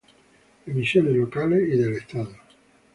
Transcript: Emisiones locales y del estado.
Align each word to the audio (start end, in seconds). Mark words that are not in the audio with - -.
Emisiones 0.65 1.15
locales 1.15 1.61
y 1.71 1.77
del 1.77 1.93
estado. 1.93 2.31